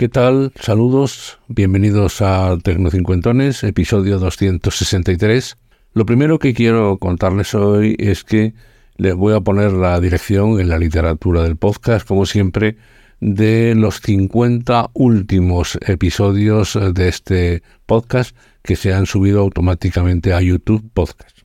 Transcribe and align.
¿Qué 0.00 0.08
tal? 0.08 0.50
Saludos, 0.58 1.40
bienvenidos 1.48 2.22
a 2.22 2.56
Tecnocincuentones, 2.56 3.62
episodio 3.64 4.18
263. 4.18 5.58
Lo 5.92 6.06
primero 6.06 6.38
que 6.38 6.54
quiero 6.54 6.96
contarles 6.96 7.54
hoy 7.54 7.96
es 7.98 8.24
que 8.24 8.54
les 8.96 9.14
voy 9.14 9.34
a 9.34 9.42
poner 9.42 9.72
la 9.72 10.00
dirección 10.00 10.58
en 10.58 10.70
la 10.70 10.78
literatura 10.78 11.42
del 11.42 11.58
podcast, 11.58 12.08
como 12.08 12.24
siempre, 12.24 12.78
de 13.20 13.74
los 13.76 14.00
50 14.00 14.88
últimos 14.94 15.78
episodios 15.86 16.78
de 16.94 17.08
este 17.08 17.62
podcast 17.84 18.34
que 18.62 18.76
se 18.76 18.94
han 18.94 19.04
subido 19.04 19.40
automáticamente 19.40 20.32
a 20.32 20.40
YouTube 20.40 20.90
Podcast. 20.94 21.40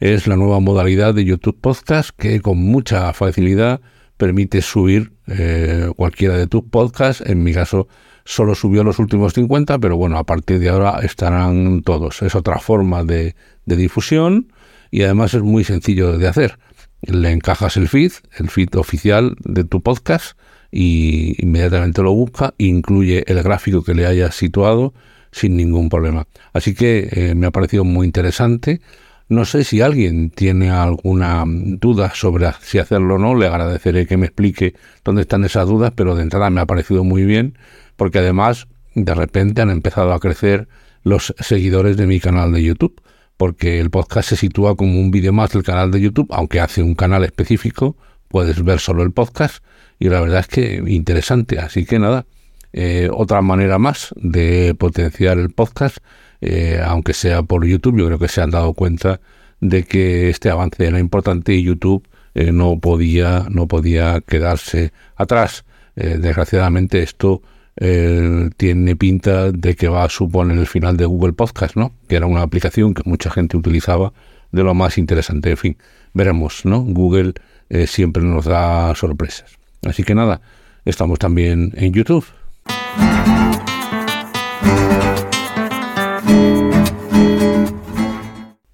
Es 0.00 0.26
la 0.26 0.36
nueva 0.36 0.60
modalidad 0.60 1.14
de 1.14 1.24
YouTube 1.24 1.58
Podcast 1.58 2.10
que 2.10 2.42
con 2.42 2.58
mucha 2.58 3.10
facilidad 3.14 3.80
permite 4.16 4.62
subir 4.62 5.12
eh, 5.26 5.90
cualquiera 5.96 6.36
de 6.36 6.46
tus 6.46 6.62
podcasts. 6.64 7.22
En 7.26 7.42
mi 7.42 7.52
caso, 7.52 7.88
solo 8.24 8.54
subió 8.54 8.84
los 8.84 8.98
últimos 8.98 9.32
50, 9.34 9.78
pero 9.78 9.96
bueno, 9.96 10.18
a 10.18 10.24
partir 10.24 10.58
de 10.58 10.68
ahora 10.68 10.98
estarán 11.02 11.82
todos. 11.82 12.22
Es 12.22 12.34
otra 12.34 12.58
forma 12.58 13.04
de, 13.04 13.34
difusión 13.64 14.52
y 14.90 15.02
además 15.02 15.34
es 15.34 15.42
muy 15.42 15.64
sencillo 15.64 16.18
de 16.18 16.28
hacer. 16.28 16.58
Le 17.02 17.30
encajas 17.30 17.76
el 17.76 17.88
feed, 17.88 18.12
el 18.38 18.48
feed 18.48 18.74
oficial 18.76 19.36
de 19.44 19.64
tu 19.64 19.82
podcast 19.82 20.38
y 20.70 21.34
inmediatamente 21.42 22.02
lo 22.02 22.12
busca, 22.12 22.54
incluye 22.58 23.24
el 23.26 23.42
gráfico 23.42 23.84
que 23.84 23.94
le 23.94 24.06
hayas 24.06 24.34
situado 24.34 24.94
sin 25.30 25.56
ningún 25.56 25.88
problema. 25.88 26.26
Así 26.52 26.74
que 26.74 27.08
eh, 27.12 27.34
me 27.34 27.46
ha 27.46 27.50
parecido 27.50 27.84
muy 27.84 28.06
interesante. 28.06 28.80
No 29.28 29.44
sé 29.44 29.64
si 29.64 29.80
alguien 29.80 30.30
tiene 30.30 30.70
alguna 30.70 31.42
duda 31.46 32.12
sobre 32.14 32.46
si 32.62 32.78
hacerlo 32.78 33.16
o 33.16 33.18
no, 33.18 33.34
le 33.34 33.48
agradeceré 33.48 34.06
que 34.06 34.16
me 34.16 34.26
explique 34.26 34.74
dónde 35.04 35.22
están 35.22 35.44
esas 35.44 35.66
dudas, 35.66 35.92
pero 35.96 36.14
de 36.14 36.22
entrada 36.22 36.48
me 36.48 36.60
ha 36.60 36.66
parecido 36.66 37.02
muy 37.02 37.24
bien, 37.24 37.58
porque 37.96 38.20
además 38.20 38.68
de 38.94 39.14
repente 39.16 39.62
han 39.62 39.70
empezado 39.70 40.12
a 40.12 40.20
crecer 40.20 40.68
los 41.02 41.34
seguidores 41.40 41.96
de 41.96 42.06
mi 42.06 42.20
canal 42.20 42.52
de 42.52 42.62
YouTube, 42.62 43.02
porque 43.36 43.80
el 43.80 43.90
podcast 43.90 44.28
se 44.28 44.36
sitúa 44.36 44.76
como 44.76 45.00
un 45.00 45.10
vídeo 45.10 45.32
más 45.32 45.50
del 45.50 45.64
canal 45.64 45.90
de 45.90 46.00
YouTube, 46.00 46.28
aunque 46.30 46.60
hace 46.60 46.84
un 46.84 46.94
canal 46.94 47.24
específico, 47.24 47.96
puedes 48.28 48.62
ver 48.62 48.78
solo 48.78 49.02
el 49.02 49.10
podcast, 49.10 49.64
y 49.98 50.08
la 50.08 50.20
verdad 50.20 50.40
es 50.40 50.46
que 50.46 50.82
interesante, 50.86 51.58
así 51.58 51.84
que 51.84 51.98
nada, 51.98 52.26
eh, 52.72 53.08
otra 53.12 53.42
manera 53.42 53.78
más 53.78 54.14
de 54.16 54.76
potenciar 54.78 55.38
el 55.38 55.50
podcast 55.50 55.98
eh, 56.40 56.80
aunque 56.84 57.14
sea 57.14 57.42
por 57.42 57.64
YouTube, 57.66 57.98
yo 57.98 58.06
creo 58.06 58.18
que 58.18 58.28
se 58.28 58.40
han 58.40 58.50
dado 58.50 58.74
cuenta 58.74 59.20
de 59.60 59.84
que 59.84 60.28
este 60.28 60.50
avance 60.50 60.84
era 60.86 60.98
importante 60.98 61.54
y 61.54 61.62
YouTube 61.62 62.06
eh, 62.34 62.52
no 62.52 62.78
podía 62.78 63.46
no 63.50 63.66
podía 63.66 64.20
quedarse 64.20 64.92
atrás. 65.16 65.64
Eh, 65.96 66.18
desgraciadamente 66.20 67.02
esto 67.02 67.42
tiene 68.56 68.96
pinta 68.96 69.52
de 69.52 69.76
que 69.76 69.88
va 69.88 70.04
a 70.04 70.08
suponer 70.08 70.56
el 70.56 70.66
final 70.66 70.96
de 70.96 71.04
Google 71.04 71.34
Podcast, 71.34 71.76
¿no? 71.76 71.92
Que 72.08 72.16
era 72.16 72.24
una 72.24 72.40
aplicación 72.40 72.94
que 72.94 73.02
mucha 73.04 73.30
gente 73.30 73.58
utilizaba 73.58 74.14
de 74.50 74.62
lo 74.62 74.72
más 74.72 74.96
interesante. 74.96 75.50
En 75.50 75.56
fin, 75.58 75.76
veremos, 76.14 76.64
¿no? 76.64 76.80
Google 76.80 77.34
siempre 77.86 78.22
nos 78.22 78.46
da 78.46 78.94
sorpresas. 78.94 79.58
Así 79.84 80.04
que 80.04 80.14
nada, 80.14 80.40
estamos 80.86 81.18
también 81.18 81.70
en 81.76 81.92
YouTube. 81.92 82.24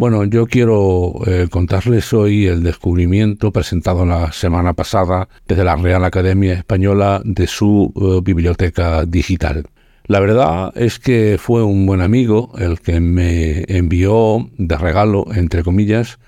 Bueno, 0.00 0.24
yo 0.24 0.46
quiero 0.46 1.12
eh, 1.26 1.48
contarles 1.50 2.14
hoy 2.14 2.46
el 2.46 2.62
descubrimiento 2.62 3.52
presentado 3.52 4.06
la 4.06 4.32
semana 4.32 4.72
pasada 4.72 5.28
desde 5.46 5.62
la 5.62 5.76
Real 5.76 6.02
Academia 6.04 6.54
Española 6.54 7.20
de 7.22 7.46
su 7.46 7.92
eh, 7.94 8.22
biblioteca 8.24 9.04
digital. 9.04 9.66
La 10.06 10.20
verdad 10.20 10.72
es 10.74 10.98
que 10.98 11.36
fue 11.38 11.62
un 11.62 11.84
buen 11.84 12.00
amigo 12.00 12.50
el 12.58 12.80
que 12.80 12.98
me 12.98 13.64
envió 13.68 14.48
de 14.56 14.78
regalo, 14.78 15.26
entre 15.34 15.62
comillas, 15.62 16.18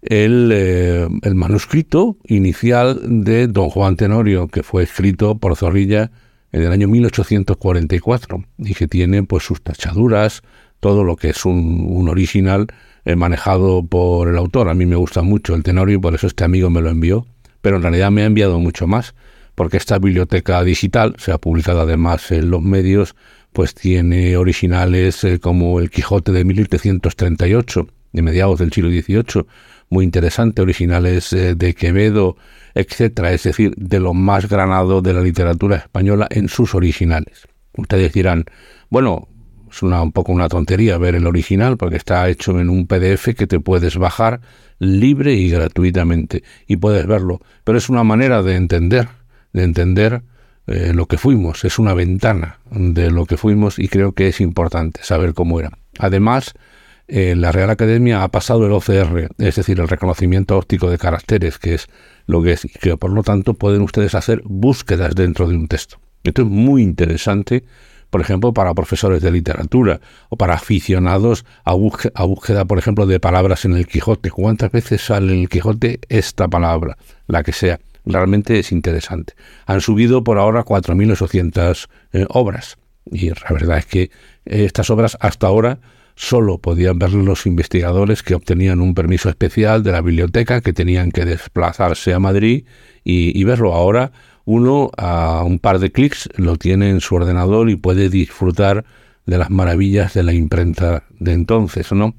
el, 0.00 0.50
eh, 0.50 1.06
manuscrito 1.34 2.16
inicial 2.24 2.98
de 3.22 3.46
Don 3.46 3.68
Juan 3.68 3.96
Tenorio, 3.96 4.48
que 4.48 4.62
fue 4.62 4.84
escrito 4.84 5.36
por 5.36 5.54
Zorrilla 5.54 6.10
en 6.50 6.62
el 6.62 6.72
año 6.72 6.88
1844 6.88 8.42
y 8.56 8.72
que 8.72 8.88
tiene 8.88 9.22
pues 9.22 9.44
sus 9.44 9.60
tachaduras, 9.60 10.40
todo 10.80 11.04
lo 11.04 11.16
que 11.16 11.28
es 11.28 11.44
un 11.44 12.08
original 12.08 12.68
eh, 13.04 13.16
manejado 13.16 13.84
por 13.86 14.28
el 14.28 14.36
autor. 14.36 14.68
A 14.68 14.74
mí 14.74 14.86
me 14.86 14.96
gusta 14.96 15.22
mucho 15.22 15.54
el 15.54 15.62
Tenorio 15.62 15.96
y 15.96 16.00
por 16.00 16.14
eso 16.14 16.26
este 16.26 16.44
amigo 16.44 16.70
me 16.70 16.80
lo 16.80 16.90
envió, 16.90 17.26
pero 17.60 17.76
en 17.76 17.82
realidad 17.82 18.10
me 18.10 18.22
ha 18.22 18.26
enviado 18.26 18.58
mucho 18.60 18.86
más, 18.86 19.14
porque 19.54 19.76
esta 19.76 19.98
biblioteca 19.98 20.62
digital, 20.62 21.14
se 21.18 21.32
ha 21.32 21.38
publicado 21.38 21.80
además 21.80 22.30
en 22.30 22.50
los 22.50 22.62
medios, 22.62 23.14
pues 23.52 23.74
tiene 23.74 24.36
originales 24.36 25.24
eh, 25.24 25.40
como 25.40 25.80
El 25.80 25.90
Quijote 25.90 26.32
de 26.32 26.44
1738, 26.44 27.88
de 28.12 28.22
mediados 28.22 28.58
del 28.58 28.72
siglo 28.72 28.90
XVIII, 28.90 29.46
muy 29.90 30.04
interesante, 30.04 30.62
originales 30.62 31.32
eh, 31.32 31.54
de 31.54 31.74
Quevedo, 31.74 32.36
etcétera, 32.74 33.32
es 33.32 33.42
decir, 33.42 33.74
de 33.76 34.00
lo 34.00 34.14
más 34.14 34.48
granado 34.48 35.02
de 35.02 35.14
la 35.14 35.20
literatura 35.20 35.76
española 35.76 36.28
en 36.30 36.48
sus 36.48 36.74
originales. 36.74 37.48
Ustedes 37.76 38.12
dirán, 38.12 38.44
bueno, 38.90 39.28
es 39.70 39.82
una, 39.82 40.02
un 40.02 40.12
poco 40.12 40.32
una 40.32 40.48
tontería 40.48 40.98
ver 40.98 41.14
el 41.14 41.26
original 41.26 41.76
porque 41.76 41.96
está 41.96 42.28
hecho 42.28 42.58
en 42.60 42.70
un 42.70 42.86
PDF 42.86 43.34
que 43.36 43.46
te 43.46 43.60
puedes 43.60 43.96
bajar 43.96 44.40
libre 44.78 45.34
y 45.34 45.50
gratuitamente 45.50 46.42
y 46.66 46.76
puedes 46.76 47.06
verlo. 47.06 47.40
Pero 47.64 47.78
es 47.78 47.88
una 47.88 48.04
manera 48.04 48.42
de 48.42 48.56
entender, 48.56 49.08
de 49.52 49.64
entender 49.64 50.22
eh, 50.66 50.92
lo 50.94 51.06
que 51.06 51.18
fuimos. 51.18 51.64
Es 51.64 51.78
una 51.78 51.94
ventana 51.94 52.58
de 52.70 53.10
lo 53.10 53.26
que 53.26 53.36
fuimos 53.36 53.78
y 53.78 53.88
creo 53.88 54.12
que 54.12 54.28
es 54.28 54.40
importante 54.40 55.00
saber 55.02 55.34
cómo 55.34 55.60
era. 55.60 55.70
Además, 55.98 56.54
eh, 57.08 57.34
la 57.34 57.52
Real 57.52 57.70
Academia 57.70 58.22
ha 58.22 58.28
pasado 58.28 58.66
el 58.66 58.72
OCR, 58.72 59.30
es 59.38 59.56
decir, 59.56 59.80
el 59.80 59.88
reconocimiento 59.88 60.58
óptico 60.58 60.90
de 60.90 60.98
caracteres, 60.98 61.58
que 61.58 61.74
es 61.74 61.88
lo 62.26 62.42
que 62.42 62.52
es, 62.52 62.66
y 62.66 62.68
que 62.68 62.96
por 62.98 63.10
lo 63.10 63.22
tanto 63.22 63.54
pueden 63.54 63.80
ustedes 63.80 64.14
hacer 64.14 64.42
búsquedas 64.44 65.14
dentro 65.14 65.48
de 65.48 65.56
un 65.56 65.68
texto. 65.68 65.98
Esto 66.22 66.42
es 66.42 66.48
muy 66.48 66.82
interesante 66.82 67.64
por 68.10 68.20
ejemplo, 68.20 68.52
para 68.52 68.74
profesores 68.74 69.22
de 69.22 69.30
literatura 69.30 70.00
o 70.28 70.36
para 70.36 70.54
aficionados 70.54 71.44
a, 71.64 71.74
búsqueda, 71.74 72.64
por 72.64 72.78
ejemplo, 72.78 73.06
de 73.06 73.20
palabras 73.20 73.64
en 73.64 73.74
el 73.74 73.86
Quijote. 73.86 74.30
¿Cuántas 74.30 74.72
veces 74.72 75.02
sale 75.02 75.32
en 75.34 75.40
el 75.40 75.48
Quijote 75.48 76.00
esta 76.08 76.48
palabra? 76.48 76.96
La 77.26 77.42
que 77.42 77.52
sea. 77.52 77.80
Realmente 78.04 78.58
es 78.58 78.72
interesante. 78.72 79.34
Han 79.66 79.80
subido 79.80 80.24
por 80.24 80.38
ahora 80.38 80.64
4.800 80.64 81.88
eh, 82.12 82.26
obras. 82.30 82.78
Y 83.04 83.30
la 83.30 83.50
verdad 83.50 83.78
es 83.78 83.86
que 83.86 84.10
estas 84.44 84.88
obras 84.90 85.18
hasta 85.20 85.46
ahora 85.46 85.78
solo 86.18 86.58
podían 86.58 86.98
ver 86.98 87.12
los 87.12 87.46
investigadores 87.46 88.24
que 88.24 88.34
obtenían 88.34 88.80
un 88.80 88.92
permiso 88.92 89.28
especial 89.28 89.84
de 89.84 89.92
la 89.92 90.00
biblioteca, 90.00 90.60
que 90.60 90.72
tenían 90.72 91.12
que 91.12 91.24
desplazarse 91.24 92.12
a 92.12 92.18
Madrid 92.18 92.64
y 93.04 93.44
verlo. 93.44 93.72
Ahora 93.72 94.10
uno 94.44 94.90
a 94.96 95.42
un 95.44 95.58
par 95.58 95.78
de 95.78 95.92
clics 95.92 96.28
lo 96.36 96.56
tiene 96.56 96.88
en 96.88 97.02
su 97.02 97.14
ordenador 97.14 97.68
y 97.68 97.76
puede 97.76 98.08
disfrutar 98.08 98.86
de 99.26 99.36
las 99.36 99.50
maravillas 99.50 100.14
de 100.14 100.22
la 100.22 100.32
imprenta 100.32 101.04
de 101.18 101.34
entonces, 101.34 101.92
¿no? 101.92 102.14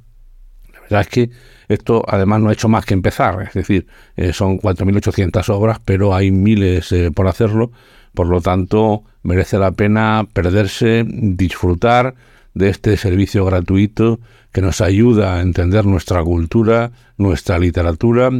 La 0.72 0.80
verdad 0.82 1.02
es 1.02 1.08
que 1.08 1.30
Esto 1.68 2.04
además 2.08 2.40
no 2.42 2.50
ha 2.50 2.54
hecho 2.54 2.70
más 2.70 2.86
que 2.86 2.94
empezar, 2.94 3.42
es 3.42 3.54
decir, 3.54 3.88
eh, 4.16 4.32
son 4.32 4.60
4.800 4.60 5.50
obras, 5.50 5.80
pero 5.84 6.14
hay 6.14 6.30
miles 6.30 6.92
eh, 6.92 7.10
por 7.12 7.28
hacerlo, 7.28 7.72
por 8.14 8.28
lo 8.28 8.42
tanto 8.42 9.04
merece 9.24 9.58
la 9.58 9.72
pena 9.72 10.28
perderse, 10.32 11.04
disfrutar 11.08 12.14
de 12.54 12.70
este 12.70 12.98
servicio 12.98 13.46
gratuito 13.46 14.20
que 14.52 14.62
nos 14.62 14.82
ayuda 14.82 15.36
a 15.36 15.42
entender 15.42 15.86
nuestra 15.86 16.24
cultura, 16.24 16.92
nuestra 17.18 17.60
literatura 17.60 18.32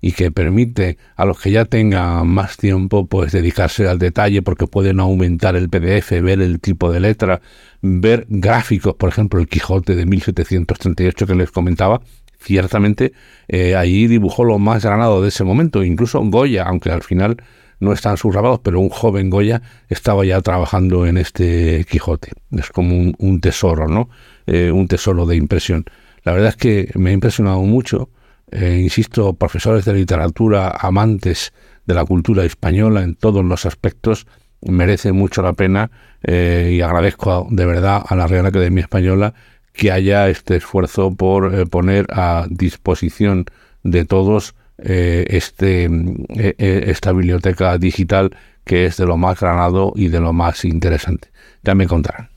y 0.00 0.12
que 0.12 0.30
permite 0.30 0.96
a 1.16 1.26
los 1.26 1.40
que 1.40 1.50
ya 1.50 1.66
tengan 1.66 2.26
más 2.28 2.56
tiempo 2.56 3.06
pues 3.06 3.32
dedicarse 3.32 3.86
al 3.86 3.98
detalle 3.98 4.42
porque 4.42 4.66
pueden 4.66 5.00
aumentar 5.00 5.56
el 5.56 5.68
PDF, 5.68 6.10
ver 6.22 6.40
el 6.40 6.60
tipo 6.60 6.90
de 6.90 7.00
letra, 7.00 7.40
ver 7.82 8.26
gráficos, 8.28 8.94
por 8.94 9.10
ejemplo, 9.10 9.40
el 9.40 9.48
Quijote 9.48 9.94
de 9.94 10.06
1738 10.06 11.26
que 11.26 11.34
les 11.34 11.50
comentaba, 11.50 12.00
ciertamente 12.40 13.12
eh, 13.48 13.76
ahí 13.76 14.06
dibujó 14.06 14.44
lo 14.44 14.58
más 14.58 14.84
granado 14.84 15.20
de 15.22 15.28
ese 15.28 15.44
momento, 15.44 15.84
incluso 15.84 16.20
Goya, 16.20 16.64
aunque 16.64 16.90
al 16.90 17.02
final 17.02 17.36
no 17.80 17.92
están 17.92 18.16
subrabados, 18.16 18.60
pero 18.60 18.80
un 18.80 18.88
joven 18.88 19.30
Goya 19.30 19.62
estaba 19.88 20.24
ya 20.24 20.40
trabajando 20.40 21.06
en 21.06 21.16
este 21.16 21.84
Quijote. 21.88 22.32
Es 22.50 22.70
como 22.70 23.12
un, 23.18 23.40
tesoro, 23.40 23.88
¿no? 23.88 24.08
Eh, 24.46 24.70
un 24.70 24.88
tesoro 24.88 25.26
de 25.26 25.36
impresión. 25.36 25.84
La 26.24 26.32
verdad 26.32 26.50
es 26.50 26.56
que 26.56 26.90
me 26.94 27.10
ha 27.10 27.12
impresionado 27.12 27.60
mucho, 27.62 28.10
eh, 28.50 28.80
insisto, 28.82 29.34
profesores 29.34 29.84
de 29.84 29.94
literatura, 29.94 30.70
amantes 30.70 31.52
de 31.86 31.94
la 31.94 32.04
cultura 32.04 32.44
española 32.44 33.02
en 33.02 33.14
todos 33.14 33.44
los 33.44 33.64
aspectos, 33.64 34.26
merece 34.60 35.12
mucho 35.12 35.42
la 35.42 35.52
pena 35.52 35.90
eh, 36.22 36.74
y 36.76 36.80
agradezco 36.80 37.46
de 37.50 37.64
verdad 37.64 38.02
a 38.06 38.16
la 38.16 38.26
Real 38.26 38.46
Academia 38.46 38.82
Española 38.82 39.34
que 39.72 39.92
haya 39.92 40.28
este 40.28 40.56
esfuerzo 40.56 41.14
por 41.14 41.70
poner 41.70 42.06
a 42.10 42.46
disposición 42.50 43.44
de 43.84 44.04
todos 44.04 44.56
eh, 44.78 45.26
este, 45.28 45.84
eh, 45.84 46.54
eh, 46.58 46.84
esta 46.86 47.12
biblioteca 47.12 47.76
digital 47.78 48.36
que 48.64 48.86
es 48.86 48.96
de 48.98 49.06
lo 49.06 49.16
más 49.16 49.40
granado 49.40 49.92
y 49.96 50.08
de 50.08 50.20
lo 50.20 50.32
más 50.32 50.64
interesante. 50.64 51.28
Ya 51.62 51.74
me 51.74 51.86
contarán. 51.86 52.28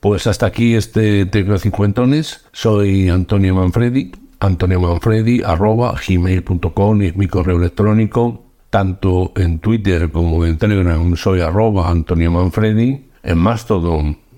Pues 0.00 0.26
hasta 0.28 0.46
aquí 0.46 0.76
este 0.76 1.26
Tecno 1.26 1.58
Cincuentones. 1.58 2.46
Soy 2.52 3.08
Antonio 3.08 3.54
Manfredi. 3.56 4.12
Antonio 4.40 4.80
Manfredi 4.80 5.42
arroba 5.44 5.94
gmail.com 6.06 7.02
es 7.02 7.16
mi 7.16 7.26
correo 7.26 7.56
electrónico. 7.56 8.44
Tanto 8.70 9.32
en 9.34 9.58
Twitter 9.58 10.10
como 10.10 10.46
en 10.46 10.58
Telegram 10.58 11.16
soy 11.16 11.40
arroba 11.40 11.90
Antonio 11.90 12.30
Manfredi. 12.30 13.08
En 13.24 13.38
Mastodon 13.38 14.16